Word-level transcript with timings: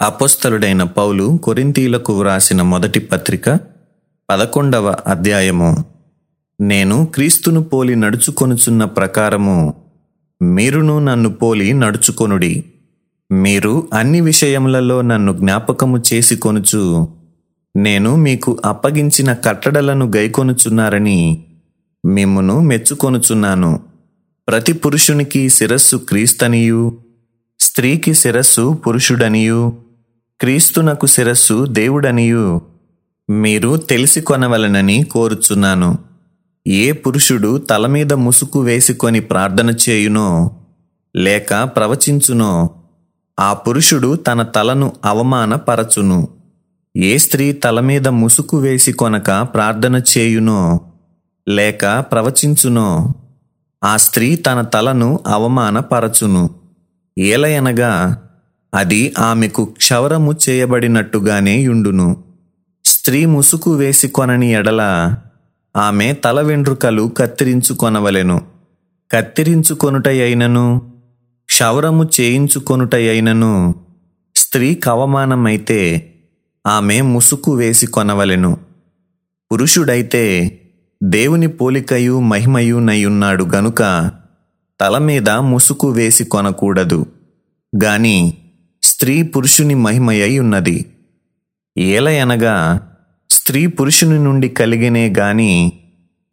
అపస్తలుడైన 0.00 0.82
పౌలు 0.82 1.40
కొరింతీలకు 1.42 2.20
వ్రాసిన 2.20 2.62
మొదటి 2.62 3.00
పత్రిక 3.00 3.50
పదకొండవ 4.30 4.96
అధ్యాయము. 5.06 5.84
నేను 6.60 7.06
క్రీస్తును 7.06 7.62
పోలి 7.62 7.96
నడుచుకొనుచున్న 7.96 8.84
ప్రకారము 8.84 9.74
మీరును 10.42 10.98
నన్ను 10.98 11.28
పోలి 11.34 11.72
నడుచుకొనుడి. 11.72 12.64
మీరు 13.32 13.88
అన్ని 13.94 14.20
విషయములలో 14.20 15.02
నన్ను 15.02 15.32
జ్ఞాపకము 15.32 16.02
చేసుకొనుచు 16.12 17.08
నేను 17.76 18.16
మీకు 18.16 18.56
అప్పగించిన 18.64 19.32
కట్టడలను 19.32 20.12
గైకొనుచున్నారని 20.16 21.44
మిమ్మును 22.06 22.60
మెచ్చుకొనుచున్నాను. 22.60 23.80
ప్రతి 24.48 24.72
పురుషునికి 24.72 25.48
శిరస్సు 25.48 25.96
క్రీస్తనియు 25.96 26.98
స్త్రీకి 27.60 28.14
శిరస్సు 28.14 28.72
పురుషుడనియు 28.72 29.87
క్రీస్తునకు 30.40 31.06
శిరస్సు 31.06 31.66
దేవుడనియు. 31.66 32.62
మీరు 33.30 33.76
తెలిసి 33.76 34.20
కొనవలనని 34.20 35.02
కోరుచున్నాను. 35.02 35.98
ఏ 36.66 36.92
పురుషుడు 36.92 37.58
తల 37.58 37.86
మీద 37.86 38.12
ముసుకు 38.12 38.60
వేసుకొని 38.60 39.20
ప్రార్థన 39.20 39.70
చేయునో 39.70 40.50
లేక 41.16 41.54
ప్రవచించునో 41.54 42.70
ఆ 43.40 43.52
పురుషుడు 43.52 44.16
తన 44.16 44.42
తలను 44.42 44.92
అవమానపరచును. 45.04 46.28
ఏ 46.96 47.18
స్త్రీ 47.18 47.52
తల 47.52 47.80
మీద 47.80 48.08
ముసుకు 48.08 48.56
వేసి 48.56 48.92
కొనక 48.92 49.30
ప్రార్థన 49.42 50.02
చేయునో 50.18 50.80
లేక 51.48 51.84
ప్రవచించునో 52.00 53.12
ఆ 53.84 53.96
స్త్రీ 53.96 54.36
తన 54.36 54.60
తలను 54.60 55.20
అవమానపరచును. 55.26 56.50
ఏలయనగా 57.18 58.22
అది 58.74 59.14
ఆమెకు 59.18 59.64
క్షవరము 59.64 60.34
చేయబడినట్టుగానే 60.48 61.60
యుండును. 61.60 62.24
స్త్రీ 62.84 63.24
ముసుకు 63.24 63.74
వేసి 63.74 64.08
కొనని 64.08 64.52
ఎడల 64.52 65.14
ఆమె 65.76 66.12
తల 66.12 66.40
వెండ్రుకలు 66.40 67.12
కత్తిరించుకొనవలెను. 67.16 68.40
కత్తిరించుకొనుటయైనను 69.12 70.92
క్షవరము 71.44 72.08
చేయించుకొనుటయైనను 72.20 73.74
స్త్రీ 74.36 74.74
కవమానమైతే 74.74 76.10
ఆమె 76.66 77.00
ముసుకు 77.00 77.54
వేసి 77.54 77.86
కొనవలెను. 77.86 78.58
పురుషుడైతే 79.52 80.58
దేవుని 81.02 81.46
పోలికయు 81.46 82.20
మహిమయు 82.20 82.78
నయ్యున్నాడు 82.78 83.44
గనుక 83.44 84.10
తల 84.80 84.98
మీద 84.98 85.30
ముసుకు 85.30 85.88
వేసి 85.90 86.24
కొనకూడదు. 86.24 87.06
గాని 87.84 88.34
స్త్రీ 88.98 89.22
పురుషుని 89.22 89.74
మహిమయై 89.74 90.38
ఉన్నది. 90.38 90.86
ఏలయనగా 91.78 92.88
స్త్రీ 93.30 93.66
పురుషుని 93.66 94.24
నుండి 94.24 94.48
కలిగినే 94.48 95.14
గాని 95.18 95.72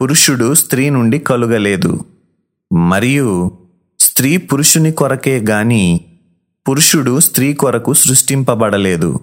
పురుషుడు 0.02 0.54
స్త్రీ 0.54 0.90
నుండి 0.90 1.20
కలుగలేదు. 1.20 2.06
మరియు 2.74 3.52
స్త్రీ 4.00 4.38
పురుషుని 4.38 4.92
కొరకే 4.92 5.40
గాని 5.40 6.02
పురుషుడు 6.70 7.20
స్త్రీ 7.20 7.54
కొరకు 7.54 7.94
సృష్టింపబడలేదు. 7.94 9.20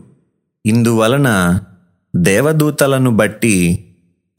ఇందువలన 0.67 1.61
దేవదూతలను 2.17 3.11
బట్టి 3.11 3.85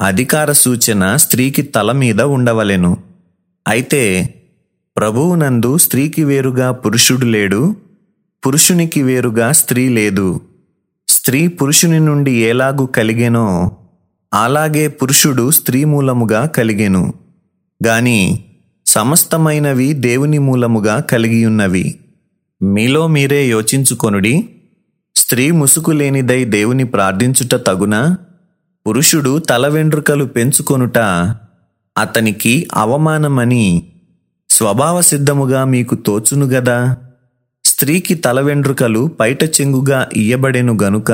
అధికార 0.02 0.52
సూచన 0.52 1.16
స్త్రీకి 1.16 1.62
తల 1.62 1.92
మీద 1.92 2.22
ఉండవలెను. 2.22 2.98
అయితే 3.68 4.34
ప్రభువునందు 4.98 5.78
స్త్రీకి 5.78 6.24
వేరుగా 6.24 6.72
పురుషుడు 6.72 7.26
లేడు. 7.26 7.83
పురుషునికి 8.46 9.04
వేరుగా 9.04 9.52
స్త్రీ 9.52 9.90
లేదు. 9.90 10.42
స్త్రీ 11.08 11.48
పురుషుని 11.48 12.00
నుండి 12.00 12.32
ఎలాగు 12.32 12.86
కలిగెనో 12.86 13.72
అలాగే 14.34 14.88
పురుషుడు 14.88 15.52
స్త్రీ 15.52 15.84
మూలముగా 15.84 16.46
కలిగెను. 16.46 17.14
గాని 17.88 18.44
సమస్తమైనవి 18.86 19.94
దేవుని 19.94 20.38
మూలముగా 20.38 21.00
కలిగియున్నవి. 21.00 22.00
మీలో 22.62 23.08
మీరే 23.08 23.46
యోచించుకొనుడి. 23.46 24.50
స్త్రీ 25.16 25.52
ముసుగులేనిదై 25.52 26.46
దేవుని 26.46 26.84
ప్రార్థించుట 26.84 27.56
తగునా? 27.56 28.18
పురుషుడు 28.88 29.40
తల 29.40 29.68
వెండ్రుకలు 29.68 30.26
పెంచుకొనుట 30.26 30.98
అతనికి 31.98 32.68
అవమానమని 32.74 33.92
స్వభావ 34.50 35.02
సిద్ధముగా 35.02 35.66
మీకు 35.66 35.96
తోచును 35.96 36.46
గదా 36.46 36.98
స్త్రీకి 37.84 38.16
తల 38.16 38.40
వెండ్రుకలు 38.40 39.10
పైట 39.20 39.44
చెంగుగా 39.44 40.10
ఇయ్యబడెను 40.14 40.78
గనుక 40.84 41.12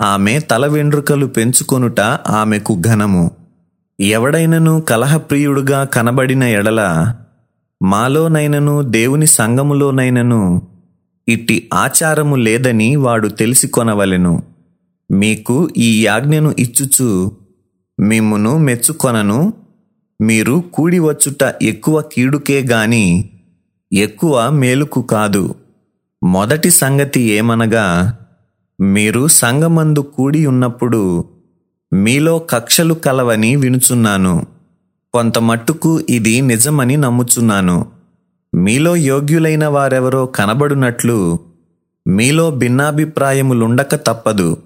ఆమె 0.00 0.38
తల 0.38 0.66
వెండ్రుకలు 0.66 1.26
పెంచుకొనుట 1.26 2.00
ఆమెకు 2.00 2.76
ఘనము. 2.80 3.30
ఎవడైనను 4.00 4.80
కలహప్రియుడుగా 4.80 5.84
కనబడిన 5.84 6.42
ఎడల 6.42 7.14
మాలోనైనను 7.82 8.82
దేవుని 8.82 9.26
సంగములోనైనను 9.26 10.62
ఇట్టి 11.28 11.68
ఆచారము 11.74 12.36
లేదని 12.36 12.96
వాడు 12.96 13.28
తెలిసి 13.28 13.68
కొనవలెను 13.68 14.42
మీకు 15.10 15.68
ఈ 15.76 16.06
యాజ్ఞను 16.06 16.54
ఇచ్చుచు 16.58 17.32
మిమ్మును 18.00 18.58
మెచ్చుకొనను. 18.58 19.52
మీరు 20.20 20.64
కూడి 20.74 20.98
వచ్చుట 20.98 21.54
ఎక్కువ 21.62 22.00
కీడుకే 22.00 22.60
గాని 22.60 23.30
ఎక్కువ 23.92 24.50
మేలుకు 24.50 25.02
కాదు. 25.02 25.54
మొదటి 26.26 26.70
సంగతి 26.70 27.20
ఏమనగా 27.20 28.16
మీరు 28.80 29.26
సంగమందు 29.26 29.98
కూడి 29.98 30.46
ఉన్నప్పుడు 30.46 31.24
మీలో 31.92 32.38
కక్షలు 32.38 32.94
కలవని 32.94 33.56
వినుచున్నాను. 33.56 34.46
కొంత 35.12 35.38
మట్టుకు 35.38 36.00
ఇది 36.00 36.40
నిజమని 36.40 36.96
నమ్ముచున్నాను. 36.96 37.86
మీలో 38.54 38.96
యోగ్యులైన 38.96 39.66
వారెవరో 39.66 40.26
కనబడునట్లు 40.26 41.38
మీలో 42.06 42.50
భిన్నాభిప్రాయములుండక 42.50 43.94
తప్పదు. 43.94 44.56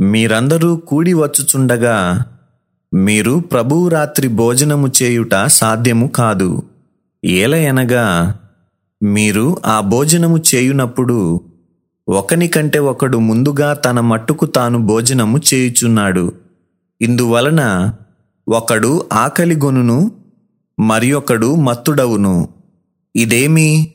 మీరందరూ 0.00 0.76
కూడి 0.76 1.14
వచ్చుచుండగా 1.14 2.24
మీరు 2.94 3.42
ప్రభువు 3.52 3.88
రాత్రి 3.88 4.28
భోజనము 4.28 4.92
చేయుట 5.02 5.44
సాధ్యము 5.46 6.06
కాదు. 6.06 6.62
ఏలయనగా 7.24 8.34
మీరు 9.02 9.56
ఆ 9.66 9.80
భోజనము 9.80 10.38
చేయునప్పుడు 10.38 11.40
ఒకని 12.08 12.48
కంటే 12.48 12.78
ఒకడు 12.78 13.18
ముందుగా 13.18 13.74
తన 13.74 14.00
మట్టుకు 14.00 14.46
తాను 14.46 14.86
భోజనము 14.86 15.40
చేయుచున్నాడు. 15.54 16.32
ఇందువలన 17.00 17.92
ఒకడు 18.48 19.06
ఆకలిగొనును 19.12 20.10
మరి 20.80 21.12
ఒకడు 21.12 21.54
మత్తుడవును. 21.54 22.48
ఇదేమి? 23.16 23.94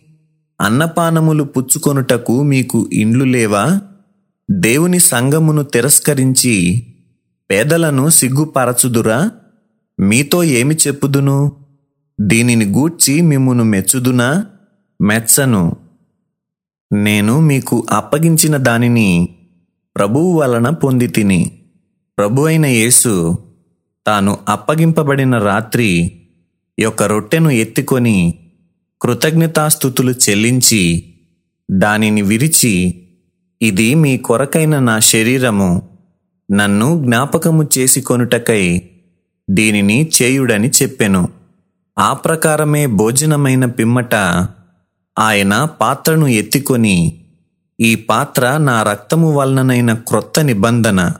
అన్నపానములు 0.61 1.43
పుచ్చుకొనుటకు 1.43 2.43
మీకు 2.43 2.89
ఇండ్లు 2.93 3.25
లేవా? 3.25 3.81
దేవుని 4.51 4.99
సంగమును 4.99 5.63
తిరస్కరించి 5.63 6.87
పేదలను 7.51 8.09
సిగ్గుపరచుదురా? 8.09 9.31
మీతో 9.99 10.43
ఏమి 10.43 10.75
చెప్పుదును? 10.75 11.51
దీనిని 12.21 12.65
గూడ్చి 12.65 13.21
మిమ్మును 13.21 13.63
మెచ్చుదునా? 13.63 14.45
మెచ్చను. 15.01 15.75
నేను 16.93 17.39
మీకు 17.39 17.87
అప్పగించిన 17.89 18.57
దానిని 18.57 19.29
ప్రభువు 19.95 20.39
వలన 20.39 20.69
పొంది 20.69 21.07
తిని 21.07 21.51
ప్రభు 22.17 22.41
అయిన 22.41 22.65
యేసు 22.65 23.37
తాను 24.07 24.37
అప్పగింపబడిన 24.49 25.37
రాత్రి 25.37 26.11
యొక్క 26.79 27.03
రొట్టెను 27.03 27.49
ఎత్తుకొని 27.49 28.33
కృతజ్ఞతాస్థుతులు 29.01 30.11
చెల్లించి 30.11 31.13
దానిని 31.71 32.21
విరిచి 32.21 33.01
ఇది 33.61 33.95
మీ 33.95 34.17
కొరకైన 34.17 34.79
నా 34.79 34.99
శరీరము 34.99 35.89
నన్ను 36.51 37.03
జ్ఞాపకము 37.03 37.69
చేసి 37.77 38.01
కొనుటకై 38.01 38.81
దీనిని 39.49 40.09
చేయుడని 40.21 40.69
చెప్పెను. 40.69 41.29
ఆ 41.99 42.13
ప్రకారమే 42.13 42.85
భోజనమైన 42.85 43.65
పిమ్మట 43.65 44.15
ఆయన 45.19 45.67
పాత్రను 45.81 46.27
ఎత్తుకొని 46.27 47.25
ఈ 47.79 47.95
పాత్ర 47.95 48.57
నా 48.57 48.83
రక్తము 48.83 49.33
వలననైన 49.33 49.93
క్రొత్త 49.93 50.39
నిబంధన. 50.39 51.13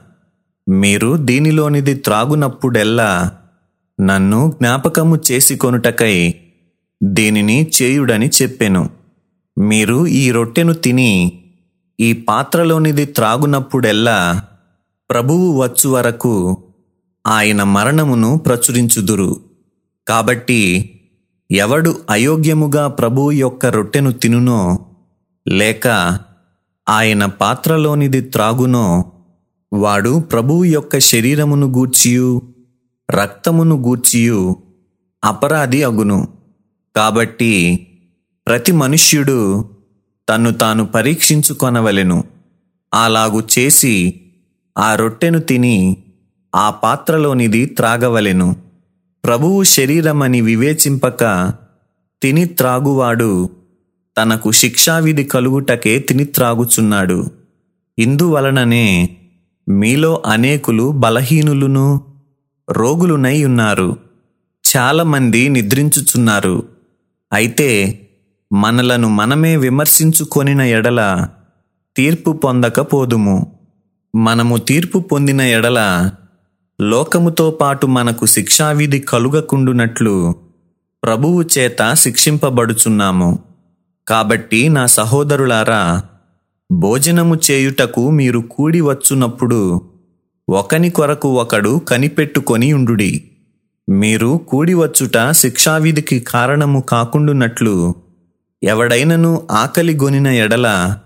మీరు 0.68 1.16
దీనిలోనిది 1.16 1.94
త్రాగునప్పుడెల్లా 1.94 3.32
నన్ను 4.00 4.52
జ్ఞాపకము 4.60 5.18
చేసి 5.30 5.56
కొనుటకై 5.56 6.34
దీనిని 7.02 7.70
చేయుడని 7.82 8.30
చెప్పెను. 8.42 8.90
మీరు 9.58 10.06
ఈ 10.06 10.30
రొట్టెను 10.30 10.72
తిని 10.72 11.42
ఈ 12.00 12.12
పాత్రలోనిది 12.12 13.04
త్రాగునప్పుడెల్లా 13.04 14.42
ప్రభువు 15.10 15.62
వచ్చు 15.62 15.90
వరకు 15.90 16.64
ఆయన 17.26 17.62
మరణమును 17.62 18.38
ప్రచురించుదురు. 18.38 19.40
కాబట్టి 20.08 20.90
ఎవడు 21.52 21.98
అయోగ్యముగా 22.10 22.88
ప్రభువు 22.88 23.30
యొక్క 23.30 23.66
రొట్టెను 23.66 24.12
తినునో 24.12 24.86
లేక 25.48 26.18
ఆయన 26.88 27.26
పాత్రలోనిది 27.26 28.20
త్రాగునో 28.20 29.12
వాడు 29.72 30.20
ప్రభువు 30.20 30.64
యొక్క 30.64 30.98
శరీరమును 30.98 31.66
గూర్చియు 31.66 32.42
రక్తమును 33.10 33.76
గూర్చియు 33.76 34.56
అపరాధి 35.24 35.82
అగును. 35.82 36.28
కాబట్టి 36.96 37.86
ప్రతి 38.46 38.72
మనుష్యుడు 38.72 39.70
తన్ను 40.28 40.52
తాను 40.52 40.84
పరీక్షించుకొనవలెను. 40.86 42.24
అలాగు 42.94 43.42
చేసి 43.58 44.20
ఆ 44.78 44.94
రొట్టెను 44.94 45.38
తిని 45.38 45.96
ఆ 46.54 46.70
పాత్రలోనిది 46.70 47.66
త్రాగవలెను. 47.66 48.71
ప్రభువు 49.24 49.62
శరీరమని 49.62 50.40
వివేచింపక 50.40 51.52
తిని 52.22 52.44
త్రాగువాడు 52.44 53.50
తనకు 54.18 54.50
శిక్షావిధి 54.50 55.24
కలుగుటకే 55.24 55.98
తిని 55.98 56.24
త్రాగుచున్నాడు. 56.24 57.30
ఇందువలననే 57.98 59.16
మీలో 59.68 60.22
అనేకులు 60.26 60.92
బలహీనులును 60.92 62.00
రోగులునై 62.70 63.44
ఉన్నారు. 63.44 63.96
చాలామంది 64.76 65.48
నిద్రించుచున్నారు. 65.48 66.62
అయితే 67.32 68.00
మనలను 68.52 69.08
మనమే 69.08 69.56
విమర్శించుకొనిన 69.56 70.60
ఎడల 70.60 71.28
తీర్పు 71.96 72.30
పొందకపోదుము 72.30 73.58
మనము 74.16 74.56
తీర్పు 74.56 74.98
పొందిన 74.98 75.40
ఎడల 75.40 76.10
లోకముతో 76.82 77.50
పాటు 77.50 77.86
మనకు 77.86 78.26
శిక్షావిధి 78.26 78.98
కలుగకుండునట్లు 78.98 80.34
ప్రభువు 81.04 81.44
చేత 81.58 81.94
శిక్షింపబడుచున్నాము. 81.94 83.38
కాబట్టి 84.08 84.68
నా 84.68 84.86
సహోదరులారా 84.86 86.02
భోజనము 86.72 87.36
చేయుటకు 87.50 88.10
మీరు 88.10 88.38
కూడి 88.38 88.80
వచ్చునప్పుడు 88.80 89.82
ఒకని 90.50 90.90
కొరకు 90.90 91.28
ఒకడు 91.28 91.78
కనిపెట్టుకొని 91.78 92.72
ఉండుడి. 92.72 93.24
మీరు 93.88 94.40
కూడి 94.48 94.74
వచ్చుట 94.74 95.30
శిక్షావిధికి 95.30 96.20
కారణము 96.20 96.80
కాకుండునట్లు 96.80 97.94
ఎవడైనను 98.62 99.48
ఆకలి 99.50 99.96
గొనిన 99.96 100.26
ఎడల 100.26 100.98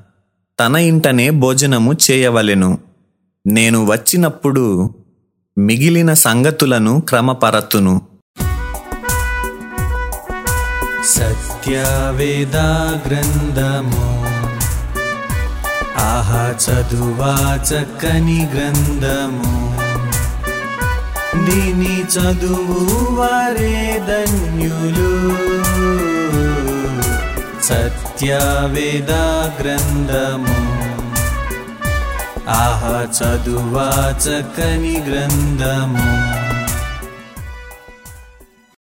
తన 0.61 0.77
ఇంటనే 0.77 1.31
భోజనము 1.31 1.95
చేయవలెను. 2.11 2.79
నేను 3.47 3.87
వచ్చినప్పుడు 3.87 4.91
మిగిలిన 5.59 6.15
సంగతులను 6.15 7.01
క్రమపరతును. 7.01 8.01
సత్యవేదా 11.05 13.01
గ్రంథము 13.07 14.27
ఆహా 15.99 16.55
చదువా 16.65 17.57
చక్కని 17.57 18.51
గ్రంథము. 18.55 19.77
దీని 21.47 22.03
చదువు 22.03 23.15
వారే 23.15 24.05
ధన్యులు. 24.09 25.37
సత్యవేదా 27.63 29.53
గ్రంథము 29.61 30.86
आह 32.55 32.83
च 33.07 33.23
दुवाच 33.45 34.25